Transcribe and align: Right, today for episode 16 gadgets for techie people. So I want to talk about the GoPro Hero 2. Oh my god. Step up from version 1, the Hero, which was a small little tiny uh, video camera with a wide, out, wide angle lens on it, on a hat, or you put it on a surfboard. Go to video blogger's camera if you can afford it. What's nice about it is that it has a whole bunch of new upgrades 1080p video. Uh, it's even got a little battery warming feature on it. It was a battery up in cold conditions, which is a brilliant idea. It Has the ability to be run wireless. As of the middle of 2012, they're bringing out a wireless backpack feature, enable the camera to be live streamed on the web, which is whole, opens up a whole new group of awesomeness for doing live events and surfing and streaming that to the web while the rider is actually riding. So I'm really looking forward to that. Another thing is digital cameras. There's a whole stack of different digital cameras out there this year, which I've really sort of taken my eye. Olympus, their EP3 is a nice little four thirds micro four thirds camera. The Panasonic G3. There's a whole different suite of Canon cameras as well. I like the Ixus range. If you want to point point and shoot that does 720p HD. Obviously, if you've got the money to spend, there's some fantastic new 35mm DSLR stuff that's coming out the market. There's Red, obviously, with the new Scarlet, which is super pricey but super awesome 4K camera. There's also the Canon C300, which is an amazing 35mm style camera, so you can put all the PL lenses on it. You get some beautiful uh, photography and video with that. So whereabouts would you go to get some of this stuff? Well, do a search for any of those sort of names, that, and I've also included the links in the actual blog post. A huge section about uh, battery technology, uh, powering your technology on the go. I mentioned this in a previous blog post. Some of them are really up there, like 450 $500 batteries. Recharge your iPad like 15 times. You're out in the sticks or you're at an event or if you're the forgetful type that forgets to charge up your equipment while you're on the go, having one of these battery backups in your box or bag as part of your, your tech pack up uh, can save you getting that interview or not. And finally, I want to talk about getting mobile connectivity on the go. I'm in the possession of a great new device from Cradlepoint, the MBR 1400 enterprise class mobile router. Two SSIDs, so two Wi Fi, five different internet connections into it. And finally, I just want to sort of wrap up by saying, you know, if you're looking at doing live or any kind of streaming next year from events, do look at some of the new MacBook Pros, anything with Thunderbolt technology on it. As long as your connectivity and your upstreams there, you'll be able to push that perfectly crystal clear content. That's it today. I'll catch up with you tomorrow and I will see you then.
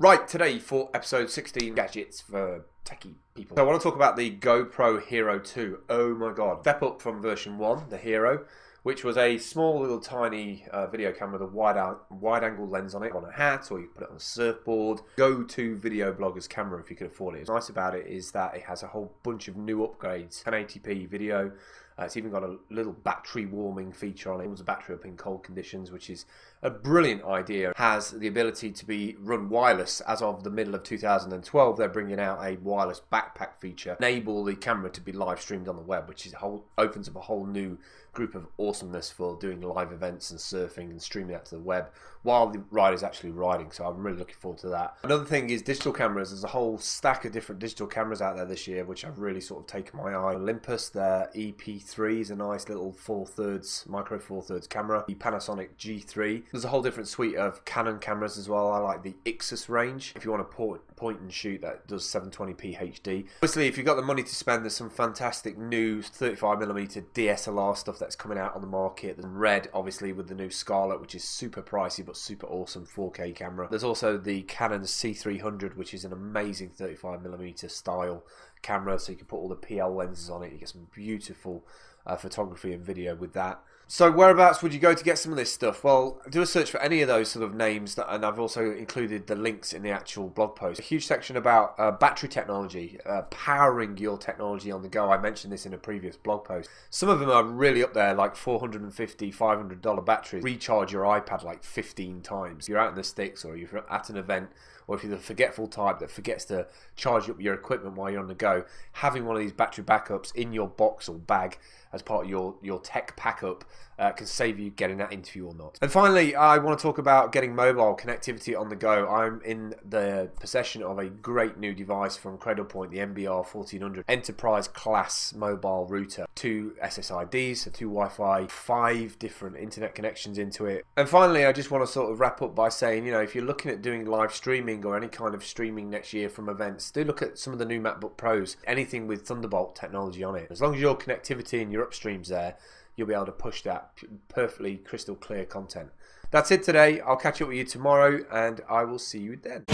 Right, 0.00 0.26
today 0.26 0.58
for 0.58 0.90
episode 0.94 1.30
16 1.30 1.74
gadgets 1.74 2.20
for 2.20 2.64
techie 2.84 3.14
people. 3.34 3.56
So 3.56 3.62
I 3.62 3.66
want 3.66 3.80
to 3.80 3.84
talk 3.84 3.94
about 3.94 4.16
the 4.16 4.36
GoPro 4.36 5.00
Hero 5.00 5.38
2. 5.38 5.82
Oh 5.88 6.14
my 6.14 6.32
god. 6.32 6.62
Step 6.62 6.82
up 6.82 7.00
from 7.00 7.22
version 7.22 7.56
1, 7.58 7.90
the 7.90 7.98
Hero, 7.98 8.44
which 8.82 9.04
was 9.04 9.16
a 9.16 9.38
small 9.38 9.80
little 9.80 10.00
tiny 10.00 10.66
uh, 10.70 10.86
video 10.86 11.12
camera 11.12 11.38
with 11.38 11.42
a 11.42 11.52
wide, 11.52 11.76
out, 11.76 12.10
wide 12.10 12.42
angle 12.42 12.66
lens 12.66 12.94
on 12.94 13.02
it, 13.02 13.12
on 13.12 13.24
a 13.24 13.30
hat, 13.30 13.70
or 13.70 13.80
you 13.80 13.88
put 13.88 14.02
it 14.02 14.10
on 14.10 14.16
a 14.16 14.20
surfboard. 14.20 15.00
Go 15.16 15.42
to 15.44 15.76
video 15.76 16.12
blogger's 16.12 16.48
camera 16.48 16.80
if 16.80 16.90
you 16.90 16.96
can 16.96 17.06
afford 17.06 17.36
it. 17.36 17.38
What's 17.40 17.50
nice 17.50 17.68
about 17.68 17.94
it 17.94 18.06
is 18.06 18.32
that 18.32 18.56
it 18.56 18.62
has 18.62 18.82
a 18.82 18.88
whole 18.88 19.14
bunch 19.22 19.48
of 19.48 19.56
new 19.56 19.86
upgrades 19.86 20.42
1080p 20.42 21.08
video. 21.08 21.52
Uh, 21.98 22.04
it's 22.04 22.16
even 22.16 22.30
got 22.30 22.42
a 22.42 22.56
little 22.70 22.92
battery 22.92 23.46
warming 23.46 23.92
feature 23.92 24.32
on 24.32 24.40
it. 24.40 24.44
It 24.44 24.50
was 24.50 24.60
a 24.60 24.64
battery 24.64 24.94
up 24.94 25.04
in 25.04 25.16
cold 25.16 25.44
conditions, 25.44 25.90
which 25.90 26.08
is 26.08 26.24
a 26.62 26.70
brilliant 26.70 27.22
idea. 27.24 27.70
It 27.70 27.76
Has 27.76 28.12
the 28.12 28.28
ability 28.28 28.70
to 28.72 28.86
be 28.86 29.16
run 29.20 29.48
wireless. 29.50 30.00
As 30.02 30.22
of 30.22 30.42
the 30.42 30.50
middle 30.50 30.74
of 30.74 30.84
2012, 30.84 31.76
they're 31.76 31.88
bringing 31.88 32.18
out 32.18 32.42
a 32.42 32.56
wireless 32.56 33.02
backpack 33.12 33.56
feature, 33.60 33.96
enable 34.00 34.42
the 34.42 34.56
camera 34.56 34.90
to 34.90 35.00
be 35.00 35.12
live 35.12 35.40
streamed 35.40 35.68
on 35.68 35.76
the 35.76 35.82
web, 35.82 36.08
which 36.08 36.26
is 36.26 36.32
whole, 36.32 36.64
opens 36.78 37.08
up 37.08 37.16
a 37.16 37.20
whole 37.20 37.44
new 37.44 37.78
group 38.12 38.34
of 38.34 38.46
awesomeness 38.72 39.10
for 39.10 39.36
doing 39.38 39.60
live 39.60 39.92
events 39.92 40.30
and 40.30 40.40
surfing 40.40 40.90
and 40.90 41.02
streaming 41.02 41.32
that 41.32 41.44
to 41.44 41.56
the 41.56 41.60
web 41.60 41.90
while 42.22 42.48
the 42.48 42.62
rider 42.70 42.94
is 42.94 43.02
actually 43.02 43.30
riding. 43.30 43.70
So 43.70 43.84
I'm 43.84 44.02
really 44.02 44.18
looking 44.18 44.36
forward 44.38 44.58
to 44.60 44.68
that. 44.68 44.96
Another 45.02 45.24
thing 45.24 45.50
is 45.50 45.60
digital 45.60 45.92
cameras. 45.92 46.30
There's 46.30 46.44
a 46.44 46.48
whole 46.48 46.78
stack 46.78 47.24
of 47.24 47.32
different 47.32 47.60
digital 47.60 47.86
cameras 47.86 48.22
out 48.22 48.36
there 48.36 48.46
this 48.46 48.66
year, 48.66 48.84
which 48.84 49.04
I've 49.04 49.18
really 49.18 49.40
sort 49.40 49.60
of 49.60 49.66
taken 49.66 49.98
my 49.98 50.12
eye. 50.12 50.34
Olympus, 50.34 50.88
their 50.88 51.30
EP3 51.34 52.20
is 52.20 52.30
a 52.30 52.36
nice 52.36 52.68
little 52.68 52.92
four 52.92 53.26
thirds 53.26 53.84
micro 53.86 54.18
four 54.18 54.42
thirds 54.42 54.66
camera. 54.66 55.04
The 55.06 55.14
Panasonic 55.14 55.70
G3. 55.78 56.44
There's 56.50 56.64
a 56.64 56.68
whole 56.68 56.82
different 56.82 57.08
suite 57.08 57.36
of 57.36 57.64
Canon 57.64 57.98
cameras 57.98 58.38
as 58.38 58.48
well. 58.48 58.70
I 58.70 58.78
like 58.78 59.02
the 59.02 59.14
Ixus 59.24 59.68
range. 59.68 60.12
If 60.16 60.24
you 60.24 60.30
want 60.30 60.48
to 60.48 60.56
point 60.56 60.82
point 61.02 61.18
and 61.18 61.32
shoot 61.32 61.60
that 61.60 61.84
does 61.88 62.04
720p 62.04 62.78
HD. 62.78 63.26
Obviously, 63.38 63.66
if 63.66 63.76
you've 63.76 63.86
got 63.86 63.96
the 63.96 64.02
money 64.02 64.22
to 64.22 64.34
spend, 64.36 64.62
there's 64.62 64.76
some 64.76 64.88
fantastic 64.88 65.58
new 65.58 66.00
35mm 66.00 67.04
DSLR 67.12 67.76
stuff 67.76 67.98
that's 67.98 68.14
coming 68.14 68.38
out 68.38 68.54
the 68.62 68.66
market. 68.66 69.16
There's 69.16 69.26
Red, 69.26 69.68
obviously, 69.74 70.12
with 70.12 70.28
the 70.28 70.34
new 70.34 70.48
Scarlet, 70.50 71.00
which 71.00 71.14
is 71.14 71.24
super 71.24 71.62
pricey 71.62 72.04
but 72.04 72.16
super 72.16 72.46
awesome 72.46 72.86
4K 72.86 73.34
camera. 73.34 73.68
There's 73.68 73.84
also 73.84 74.16
the 74.16 74.42
Canon 74.42 74.82
C300, 74.82 75.76
which 75.76 75.92
is 75.92 76.04
an 76.04 76.12
amazing 76.12 76.70
35mm 76.70 77.70
style 77.70 78.24
camera, 78.62 78.98
so 78.98 79.12
you 79.12 79.18
can 79.18 79.26
put 79.26 79.36
all 79.36 79.48
the 79.48 79.56
PL 79.56 79.94
lenses 79.94 80.30
on 80.30 80.42
it. 80.42 80.52
You 80.52 80.58
get 80.58 80.68
some 80.68 80.88
beautiful 80.92 81.64
uh, 82.06 82.16
photography 82.16 82.72
and 82.72 82.82
video 82.82 83.14
with 83.14 83.32
that. 83.34 83.60
So 83.88 84.10
whereabouts 84.10 84.62
would 84.62 84.72
you 84.72 84.80
go 84.80 84.94
to 84.94 85.04
get 85.04 85.18
some 85.18 85.32
of 85.32 85.36
this 85.36 85.52
stuff? 85.52 85.84
Well, 85.84 86.18
do 86.30 86.40
a 86.40 86.46
search 86.46 86.70
for 86.70 86.80
any 86.80 87.02
of 87.02 87.08
those 87.08 87.30
sort 87.30 87.44
of 87.44 87.54
names, 87.54 87.94
that, 87.96 88.10
and 88.10 88.24
I've 88.24 88.38
also 88.38 88.70
included 88.70 89.26
the 89.26 89.34
links 89.34 89.74
in 89.74 89.82
the 89.82 89.90
actual 89.90 90.30
blog 90.30 90.56
post. 90.56 90.80
A 90.80 90.82
huge 90.82 91.04
section 91.04 91.36
about 91.36 91.74
uh, 91.78 91.90
battery 91.90 92.30
technology, 92.30 92.98
uh, 93.04 93.22
powering 93.22 93.98
your 93.98 94.16
technology 94.16 94.72
on 94.72 94.80
the 94.80 94.88
go. 94.88 95.10
I 95.10 95.18
mentioned 95.18 95.52
this 95.52 95.66
in 95.66 95.74
a 95.74 95.78
previous 95.78 96.16
blog 96.16 96.44
post. 96.44 96.70
Some 96.88 97.10
of 97.10 97.20
them 97.20 97.28
are 97.28 97.44
really 97.44 97.84
up 97.84 97.92
there, 97.92 98.14
like 98.14 98.34
450 98.34 99.30
$500 99.30 100.06
batteries. 100.06 100.42
Recharge 100.42 100.90
your 100.90 101.04
iPad 101.04 101.44
like 101.44 101.62
15 101.62 102.22
times. 102.22 102.70
You're 102.70 102.78
out 102.78 102.90
in 102.90 102.94
the 102.94 103.04
sticks 103.04 103.44
or 103.44 103.58
you're 103.58 103.84
at 103.90 104.08
an 104.08 104.16
event 104.16 104.48
or 104.86 104.96
if 104.96 105.02
you're 105.02 105.12
the 105.12 105.18
forgetful 105.18 105.68
type 105.68 105.98
that 106.00 106.10
forgets 106.10 106.44
to 106.46 106.66
charge 106.96 107.28
up 107.28 107.40
your 107.40 107.54
equipment 107.54 107.96
while 107.96 108.10
you're 108.10 108.20
on 108.20 108.26
the 108.26 108.34
go, 108.34 108.64
having 108.92 109.24
one 109.24 109.36
of 109.36 109.42
these 109.42 109.52
battery 109.52 109.84
backups 109.84 110.34
in 110.34 110.52
your 110.52 110.68
box 110.68 111.08
or 111.08 111.16
bag 111.16 111.58
as 111.92 112.02
part 112.02 112.24
of 112.24 112.30
your, 112.30 112.54
your 112.62 112.80
tech 112.80 113.16
pack 113.16 113.42
up 113.42 113.64
uh, 113.98 114.10
can 114.10 114.26
save 114.26 114.58
you 114.58 114.70
getting 114.70 114.96
that 114.96 115.12
interview 115.12 115.46
or 115.46 115.54
not. 115.54 115.78
And 115.80 115.90
finally, 115.90 116.34
I 116.34 116.58
want 116.58 116.78
to 116.78 116.82
talk 116.82 116.98
about 116.98 117.30
getting 117.30 117.54
mobile 117.54 117.96
connectivity 117.96 118.58
on 118.58 118.68
the 118.68 118.76
go. 118.76 119.08
I'm 119.08 119.40
in 119.44 119.74
the 119.88 120.30
possession 120.40 120.82
of 120.82 120.98
a 120.98 121.06
great 121.06 121.58
new 121.58 121.74
device 121.74 122.16
from 122.16 122.38
Cradlepoint, 122.38 122.90
the 122.90 122.98
MBR 122.98 123.46
1400 123.46 124.04
enterprise 124.08 124.66
class 124.66 125.32
mobile 125.34 125.86
router. 125.86 126.26
Two 126.34 126.74
SSIDs, 126.82 127.58
so 127.58 127.70
two 127.70 127.86
Wi 127.86 128.08
Fi, 128.08 128.46
five 128.46 129.18
different 129.18 129.56
internet 129.56 129.94
connections 129.94 130.38
into 130.38 130.66
it. 130.66 130.84
And 130.96 131.08
finally, 131.08 131.44
I 131.44 131.52
just 131.52 131.70
want 131.70 131.86
to 131.86 131.92
sort 131.92 132.10
of 132.10 132.18
wrap 132.18 132.42
up 132.42 132.54
by 132.54 132.70
saying, 132.70 133.06
you 133.06 133.12
know, 133.12 133.20
if 133.20 133.34
you're 133.34 133.44
looking 133.44 133.70
at 133.70 133.82
doing 133.82 134.06
live 134.06 134.34
or 134.80 134.96
any 134.96 135.08
kind 135.08 135.34
of 135.34 135.44
streaming 135.44 135.90
next 135.90 136.12
year 136.12 136.28
from 136.28 136.48
events, 136.48 136.90
do 136.90 137.04
look 137.04 137.20
at 137.20 137.38
some 137.38 137.52
of 137.52 137.58
the 137.58 137.64
new 137.64 137.80
MacBook 137.80 138.16
Pros, 138.16 138.56
anything 138.66 139.06
with 139.06 139.26
Thunderbolt 139.26 139.76
technology 139.76 140.24
on 140.24 140.34
it. 140.36 140.48
As 140.50 140.62
long 140.62 140.74
as 140.74 140.80
your 140.80 140.96
connectivity 140.96 141.60
and 141.60 141.70
your 141.70 141.84
upstreams 141.84 142.28
there, 142.28 142.56
you'll 142.96 143.08
be 143.08 143.14
able 143.14 143.26
to 143.26 143.32
push 143.32 143.62
that 143.62 143.90
perfectly 144.28 144.76
crystal 144.76 145.14
clear 145.14 145.44
content. 145.44 145.90
That's 146.30 146.50
it 146.50 146.62
today. 146.62 147.00
I'll 147.00 147.16
catch 147.16 147.42
up 147.42 147.48
with 147.48 147.58
you 147.58 147.64
tomorrow 147.64 148.24
and 148.32 148.62
I 148.68 148.84
will 148.84 148.98
see 148.98 149.20
you 149.20 149.36
then. 149.36 149.64